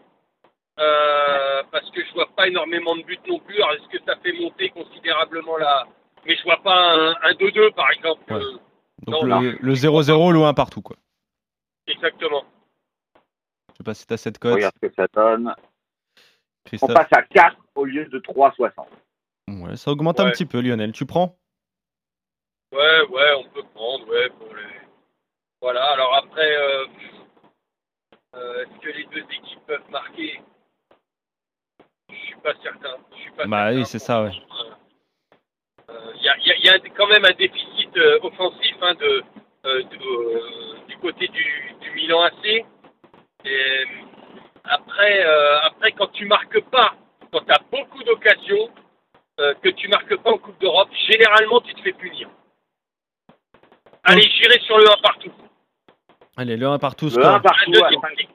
Euh, 0.79 1.63
parce 1.71 1.89
que 1.91 2.03
je 2.03 2.13
vois 2.13 2.27
pas 2.35 2.47
énormément 2.47 2.95
de 2.95 3.03
buts 3.03 3.19
non 3.27 3.39
plus. 3.39 3.55
Alors, 3.57 3.73
est-ce 3.73 3.97
que 3.97 4.03
ça 4.05 4.15
fait 4.23 4.33
monter 4.33 4.69
considérablement 4.69 5.57
la, 5.57 5.85
mais 6.25 6.35
je 6.35 6.43
vois 6.43 6.61
pas 6.63 6.93
un 6.93 7.11
un 7.21 7.31
2-2 7.33 7.73
par 7.73 7.89
exemple. 7.91 8.31
Ouais. 8.33 8.39
Euh, 8.41 8.57
Donc 9.07 9.23
Non, 9.25 9.41
le 9.41 9.57
le 9.59 9.73
0-0, 9.73 10.31
le 10.33 10.43
1 10.43 10.53
partout, 10.53 10.81
quoi. 10.81 10.95
exactement. 11.87 12.43
Je 13.73 13.77
sais 13.77 13.83
pas 13.83 13.93
si 13.93 14.05
t'as 14.05 14.17
cette 14.17 14.37
cote, 14.37 14.53
Regarde 14.55 14.75
ce 14.81 14.87
que 14.87 14.93
ça 14.93 15.07
donne. 15.13 15.53
On 15.57 16.65
Christophe. 16.65 16.93
passe 16.93 17.07
à 17.13 17.23
4 17.23 17.57
au 17.75 17.85
lieu 17.85 18.05
de 18.05 18.19
3,60. 18.19 18.85
Ouais, 19.47 19.75
ça 19.75 19.91
augmente 19.91 20.19
un 20.19 20.25
Ouais. 20.25 20.31
petit 20.31 20.45
peu, 20.45 20.61
Lionel. 20.61 20.91
Tu 20.91 21.05
prends? 21.05 21.35
Ouais, 22.71 23.01
ouais, 23.09 23.33
on 23.37 23.43
peut 23.49 23.63
prendre, 23.73 24.07
ouais, 24.07 24.29
pour 24.29 24.53
les. 24.55 24.63
Voilà, 25.61 25.83
alors 25.91 26.15
après, 26.15 26.55
euh, 26.57 26.85
euh, 28.35 28.63
est-ce 28.63 28.79
que 28.79 28.89
les 28.97 29.05
deux 29.05 29.23
équipes 29.33 29.65
peuvent 29.67 29.89
marquer? 29.89 30.41
Je 32.09 32.15
suis 32.15 32.35
pas 32.37 32.53
certain. 32.63 32.95
Je 33.11 33.17
suis 33.17 33.31
pas 33.31 33.45
Bah 33.47 33.57
certain 33.65 33.75
oui, 33.75 33.85
c'est 33.85 33.99
ça, 33.99 34.23
ouais. 34.23 34.29
Euh, 34.29 34.71
Il 36.15 36.23
y, 36.23 36.29
a, 36.29 36.37
y 36.37 36.85
y 36.85 36.89
quand 36.91 37.07
même 37.07 37.25
un 37.25 37.33
déficit 37.33 37.95
euh, 37.97 38.19
offensif 38.23 38.75
hein, 38.81 38.93
de, 38.95 39.23
euh, 39.65 39.83
de, 39.83 39.95
euh, 39.97 40.77
du 40.87 40.97
côté 40.97 41.27
du, 41.27 41.75
du 41.81 41.91
Milan 41.91 42.21
AC. 42.23 42.65
Et 43.45 43.83
après, 44.63 45.25
euh, 45.25 45.59
après, 45.63 45.91
quand 45.93 46.07
tu 46.13 46.25
marques 46.25 46.61
pas, 46.69 46.93
quand 47.31 47.41
tu 47.41 47.51
as 47.51 47.61
beaucoup 47.71 48.03
d'occasions, 48.03 48.69
euh, 49.39 49.53
que 49.63 49.69
tu 49.69 49.87
marques 49.87 50.15
pas 50.17 50.31
en 50.31 50.37
Coupe 50.37 50.59
d'Europe, 50.61 50.89
généralement 51.07 51.59
tu 51.61 51.73
te 51.73 51.81
fais 51.81 51.93
punir. 51.93 52.29
Allez, 54.03 54.21
j'irai 54.21 54.59
sur 54.61 54.77
le 54.77 54.85
1 54.85 55.01
partout. 55.01 55.31
Allez, 56.37 56.57
le 56.57 56.67
1 56.67 56.79
partout, 56.79 57.05
Le 57.05 57.11
score 57.11 57.25
1 57.25 57.35
Un 57.35 57.39
partout 57.39 57.61
à 57.71 57.89
deuxième, 57.89 58.01
5. 58.01 58.15
petit... 58.15 58.27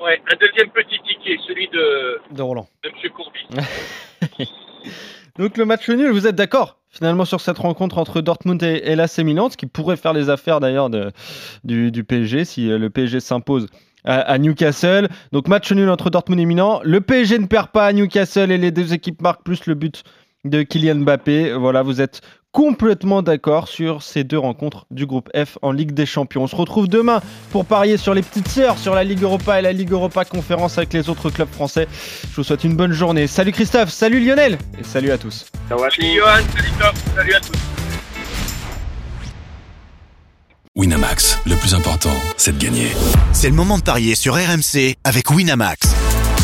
ouais, 0.00 0.22
un 0.32 0.36
deuxième 0.36 0.70
petit 0.70 0.98
ticket, 1.00 1.38
celui 1.46 1.68
de, 1.68 2.20
de 2.30 2.42
Roland. 2.42 2.66
de 2.82 2.88
M. 2.88 3.10
Courbis. 3.10 3.46
Donc 5.38 5.56
le 5.56 5.64
match 5.64 5.88
nul, 5.88 6.10
vous 6.10 6.26
êtes 6.26 6.36
d'accord 6.36 6.78
finalement 6.94 7.24
sur 7.24 7.40
cette 7.40 7.58
rencontre 7.58 7.98
entre 7.98 8.20
Dortmund 8.20 8.62
et, 8.62 8.82
et 8.84 8.94
l'AC 8.94 9.18
Milan, 9.18 9.50
ce 9.50 9.56
qui 9.56 9.66
pourrait 9.66 9.96
faire 9.96 10.12
les 10.12 10.30
affaires 10.30 10.60
d'ailleurs 10.60 10.90
du, 11.64 12.04
PSG 12.06 12.44
si 12.44 12.70
euh, 12.70 12.78
le 12.78 12.88
PSG 12.88 13.18
s'impose 13.18 13.66
à, 14.04 14.20
à 14.20 14.38
Newcastle. 14.38 15.08
Donc 15.32 15.48
match 15.48 15.72
nul 15.72 15.90
entre 15.90 16.10
Dortmund 16.10 16.40
et 16.40 16.46
Milan. 16.46 16.80
Le 16.84 17.00
PSG 17.00 17.40
ne 17.40 17.46
perd 17.46 17.70
pas 17.70 17.86
à 17.86 17.92
Newcastle 17.92 18.52
et 18.52 18.58
les 18.58 18.70
deux 18.70 18.94
équipes 18.94 19.20
marquent 19.22 19.42
plus 19.42 19.66
le 19.66 19.74
but 19.74 20.04
de 20.44 20.62
Kylian 20.62 20.96
Mbappé. 20.96 21.54
Voilà, 21.54 21.82
vous 21.82 22.00
êtes 22.00 22.20
complètement 22.54 23.20
d'accord 23.20 23.66
sur 23.66 24.02
ces 24.02 24.22
deux 24.22 24.38
rencontres 24.38 24.86
du 24.92 25.06
groupe 25.06 25.28
F 25.34 25.58
en 25.60 25.72
Ligue 25.72 25.90
des 25.90 26.06
Champions. 26.06 26.44
On 26.44 26.46
se 26.46 26.54
retrouve 26.54 26.88
demain 26.88 27.20
pour 27.50 27.66
parier 27.66 27.96
sur 27.96 28.14
les 28.14 28.22
petites 28.22 28.46
sœurs, 28.46 28.78
sur 28.78 28.94
la 28.94 29.02
Ligue 29.02 29.22
Europa 29.22 29.58
et 29.58 29.62
la 29.62 29.72
Ligue 29.72 29.90
Europa 29.90 30.24
Conférence 30.24 30.78
avec 30.78 30.92
les 30.92 31.10
autres 31.10 31.30
clubs 31.30 31.50
français. 31.50 31.88
Je 32.30 32.36
vous 32.36 32.44
souhaite 32.44 32.62
une 32.62 32.76
bonne 32.76 32.92
journée. 32.92 33.26
Salut 33.26 33.50
Christophe, 33.50 33.90
salut 33.90 34.24
Lionel 34.24 34.56
et 34.78 34.84
salut 34.84 35.10
à 35.10 35.18
tous. 35.18 35.46
Ça 35.68 35.74
va, 35.74 35.90
Salut 35.90 36.14
Johan, 36.16 36.44
salut 36.54 36.70
Top, 36.78 36.94
salut 37.16 37.34
à 37.34 37.40
tous. 37.40 37.58
Winamax, 40.76 41.40
le 41.46 41.56
plus 41.56 41.74
important, 41.74 42.14
c'est 42.36 42.56
de 42.56 42.62
gagner. 42.62 42.92
C'est 43.32 43.48
le 43.48 43.56
moment 43.56 43.78
de 43.78 43.82
parier 43.82 44.14
sur 44.14 44.34
RMC 44.34 44.94
avec 45.02 45.30
Winamax. 45.30 45.92